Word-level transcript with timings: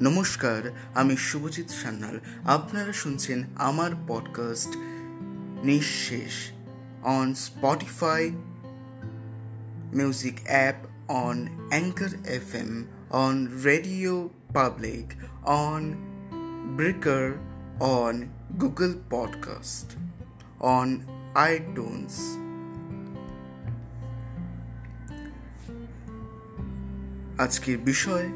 নমস্কার, 0.00 0.62
আমি 0.94 1.16
শুভজিৎ 1.16 1.70
সান্যাল। 1.70 2.20
আপনারা 2.44 2.92
শুনছেন 2.92 3.44
আমার 3.56 3.90
podcast 4.08 4.68
Nishesh 5.64 6.50
on 7.02 7.34
Spotify 7.34 8.30
music 9.94 10.40
app 10.44 10.74
on 11.08 11.46
anchor 11.70 12.26
F 12.26 12.54
M 12.54 12.84
on 13.10 13.48
radio 13.64 14.30
public 14.54 15.06
on 15.44 15.92
breaker 16.76 17.32
on 17.80 18.22
Google 18.60 18.94
podcast 19.10 19.96
on 20.60 21.00
iTunes 21.34 22.38
আজকের 27.40 27.78
বিষয় 27.78 28.28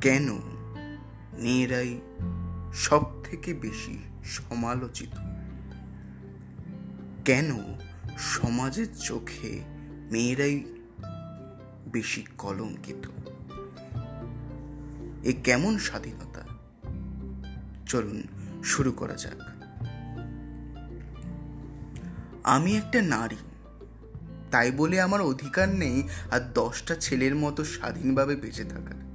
কেন 0.00 0.32
মেয়েরাই 1.38 2.00
সব 2.72 3.24
থেকে 3.24 3.54
বেশি 3.54 3.98
সমালোচিত? 4.24 5.08
কেন 7.24 7.50
সমাজের 8.18 8.86
চোখে 8.96 9.60
মেয়েরাই 10.12 10.64
বেশি 11.92 12.24
কলঙ্কিত? 12.38 13.08
এ 15.26 15.32
কেমন 15.44 15.78
স্বাধীনতা? 15.78 16.42
চলুন 17.86 18.22
শুরু 18.64 18.92
করা 18.92 19.14
যাক। 19.14 19.40
আমি 22.44 22.76
একটা 22.76 23.02
নারী, 23.02 23.36
তাই 24.50 24.70
বলে 24.70 25.00
আমার 25.00 25.20
অধিকার 25.20 25.68
নেই 25.68 26.08
আর 26.30 26.40
দশটা 26.54 26.94
ছেলের 26.94 27.34
মতো 27.34 27.64
স্বাধীনভাবে 27.64 28.36
বেঁচে 28.36 28.64
থাকার। 28.64 29.09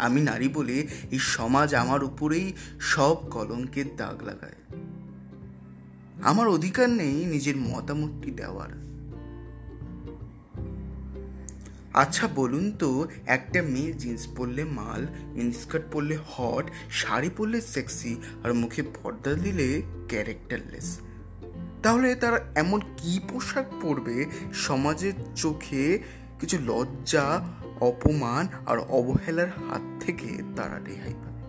আমি 0.00 0.20
নারী 0.20 0.48
বলে 0.48 0.86
এই 1.10 1.18
সমাজ 1.18 1.74
আমার 1.74 2.04
উপরেই 2.04 2.52
সব 2.80 3.14
কলঙ্কের 3.14 3.96
দাগ 3.96 4.22
লাগায়। 4.22 4.80
আমার 6.22 6.48
অধিকার 6.48 6.90
নেই 6.90 7.24
নিজের 7.24 7.56
মতামতটি 7.56 8.30
দেওয়ার। 8.30 8.68
আচ্ছা 11.94 12.28
বলুন 12.34 12.72
তো, 12.72 13.08
একটা 13.26 13.62
মেয়ে 13.62 13.92
জিন্স 13.92 14.26
পরলে 14.36 14.64
মাল 14.64 15.06
ইনস্কার্ট 15.34 15.84
পরলে 15.92 16.18
হট 16.26 16.70
শাড়ি 16.90 17.30
পরলে 17.36 17.60
সেক্সি 17.60 18.16
আর 18.44 18.54
মুখে 18.54 18.82
পর্দা 18.82 19.32
দিলে 19.34 19.82
ক্যারেক্টারলেস 20.08 21.00
তাহলে 21.82 22.14
তারা 22.14 22.40
এমন 22.54 22.80
কি 22.96 23.20
পোশাক 23.28 23.66
পরবে 23.82 24.26
সমাজের 24.54 25.12
চোখে 25.36 25.98
কিছু 26.40 26.58
লজ্জা, 26.66 27.40
অপমান 27.80 28.48
আর 28.66 28.78
অবহেলার 28.78 29.48
হাত 29.48 30.02
থেকে 30.04 30.42
তারা 30.56 30.78
রেহাই 30.78 31.14
পাবে 31.14 31.40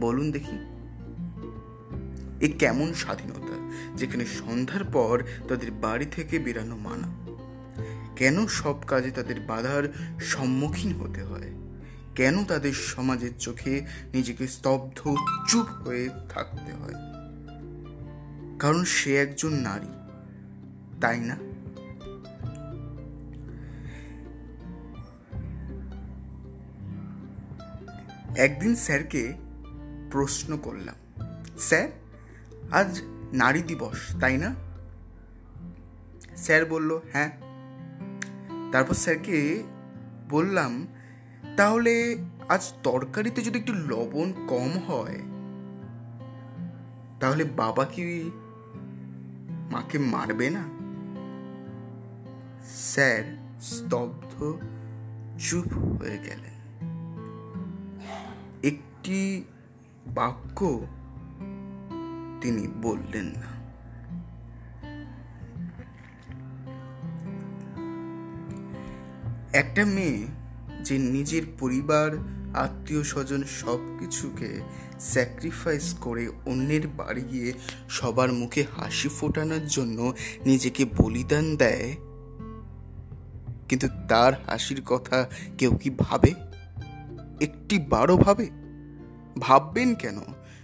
বলুন 0.00 0.30
দেখি, 0.30 0.58
এ 2.40 2.52
কেমন 2.58 2.94
স্বাধীনতা 2.94 3.54
যেখানে 3.96 4.26
সন্ধ্যার 4.26 4.84
পর 4.84 5.22
তাদের 5.48 5.70
বাড়ি 5.70 6.06
থেকে 6.06 6.38
বেরানো 6.38 6.76
মানা? 6.76 7.24
কেন 8.16 8.46
সব 8.46 8.80
কাজে 8.86 9.10
তাদের 9.10 9.40
বাধার 9.40 9.92
সম্মুখীন 10.20 10.92
হতে 10.92 11.22
হয়? 11.22 11.52
কেন 12.14 12.44
তাদের 12.44 12.72
সমাজের 12.72 13.30
চোখে 13.38 13.86
নিজেকে 14.14 14.48
স্তব্ধ 14.48 15.14
চুপ 15.48 15.66
হয়ে 15.86 16.08
থাকতে 16.28 16.72
হয়? 16.72 16.94
কারণ 18.58 18.84
সে 18.84 19.16
একজন 19.16 19.52
নারী, 19.52 19.92
তাই 21.00 21.20
না? 21.20 21.36
একদিন 28.36 28.74
স্যারকে 28.74 29.32
প্রশ্ন 30.10 30.56
করলাম, 30.56 30.94
স্যার, 31.58 31.88
আজ 32.70 33.02
নারী 33.32 33.62
দিবস, 33.62 34.16
তাই 34.20 34.36
না? 34.36 34.54
স্যার 36.36 36.66
বলল 36.66 37.00
হ্যাঁ। 37.12 37.30
তারপর 38.72 38.94
স্যারকে 38.94 39.62
বললাম, 40.28 40.86
তাহলে 41.56 42.16
আজ 42.48 42.72
তরকারিতে 42.82 43.42
যদি 43.42 43.58
একটু 43.58 43.74
লবণ 43.74 44.32
কম 44.48 44.78
হয়, 44.78 45.18
তাহলে 47.20 47.44
বাবা 47.44 47.84
কি 47.84 48.30
মাকে 49.70 49.98
মারবে 49.98 50.50
না? 50.50 50.64
স্যার 52.64 53.22
স্তব্ধ 53.60 54.58
চুপ 55.38 55.78
হয়ে 55.78 56.18
গেলেন। 56.18 56.53
একটি 58.64 59.44
বাক্য 60.06 60.58
তিনি 62.42 62.64
বললেন 62.82 63.24
না। 63.24 63.50
একটা 69.52 69.82
মেয়ে 69.84 70.26
যে 70.82 70.98
নিজের 70.98 71.44
পরিবার, 71.58 72.10
আত্মীয় 72.54 73.02
স্বজন 73.02 73.42
সব 73.44 73.80
কিছুকে 73.98 74.50
স্যাক্রিফাইস 75.00 75.86
করে 76.00 76.24
অন্যের 76.46 76.84
বাড়ি 76.88 77.24
গিয়ে 77.30 77.52
সবার 77.88 78.30
মুখে 78.32 78.62
হাসি 78.76 79.08
ফোটানোর 79.08 79.64
জন্য 79.66 79.98
নিজেকে 80.46 80.84
বলিদান 80.84 81.56
দেয়, 81.56 81.88
কিন্তু 83.68 83.88
তার 84.08 84.32
হাসির 84.46 84.80
কথা 84.82 85.18
কেউ 85.58 85.72
কি 85.82 85.90
ভাবে? 85.98 86.53
একটি 87.40 87.78
বারো 87.78 88.16
ভাবে? 88.16 88.50
ভাববেন 89.38 89.94
কেন? 89.94 90.18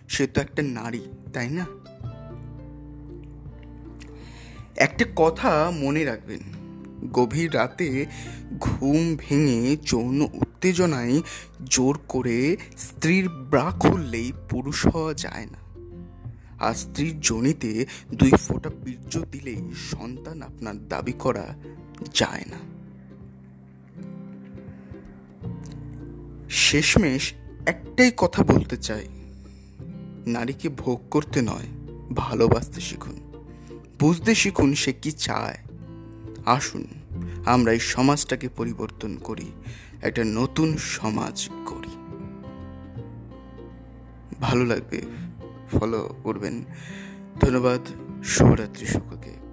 সে 0.08 0.26
তো 0.26 0.40
একটা 0.40 0.62
নারী, 0.62 1.00
তাই 1.32 1.50
না? 1.50 1.66
একটা 4.76 5.04
কথা 5.16 5.70
মনে 5.70 6.04
রাখবেন। 6.04 6.40
গভীর 7.12 7.54
রাতে 7.54 8.06
ঘুম 8.60 9.16
ভেঙে 9.16 9.76
যৌন 9.76 10.20
উত্তেজনায় 10.20 11.22
জোর 11.64 11.98
করে 12.08 12.56
স্ত্রীর 12.76 13.28
ব্রা 13.28 13.72
খুললেই 13.80 14.32
পুরুষ 14.50 14.86
হওয়া 14.86 15.14
যায় 15.14 15.46
না। 15.46 15.58
আর 16.58 16.74
স্ত্রীর 16.74 17.20
জনিতে 17.20 17.86
দুই 18.14 18.30
ফোঁটা 18.30 18.70
বীর্য 18.84 19.20
দিলেই 19.32 19.70
সন্তান 19.90 20.42
আপনার 20.42 20.88
দাবি 20.88 21.12
করা 21.12 21.54
যায় 22.14 22.44
না। 22.50 22.79
শেষমেশ 26.50 27.32
একটাই 27.66 28.12
কথা 28.16 28.44
বলতে 28.44 28.76
চাই। 28.76 29.08
নারীকে 30.26 30.68
ভোগ 30.68 31.00
করতে 31.10 31.42
নয়, 31.42 31.66
ভালোবাসতে 32.16 32.80
শিখুন। 32.80 33.20
বুঝতে 34.00 34.34
শিখুন 34.34 34.74
সে 34.74 34.92
কি 34.92 35.12
চায়। 35.12 35.58
আসুন, 36.46 36.86
আমরা 37.46 37.72
এই 37.72 37.80
সমাজটাকে 37.80 38.48
পরিবর্তন 38.48 39.16
করি, 39.16 39.52
একটা 40.02 40.24
নতুন 40.24 40.76
সমাজ 40.76 41.48
করি 41.66 41.96
ভালো 44.40 44.64
লাগবে 44.64 45.02
ফলো 45.72 46.16
করবেন। 46.22 46.64
ধন্যবাদ, 47.40 47.80
শুভরাত্রি 48.24 48.86
সকলকে। 48.86 49.49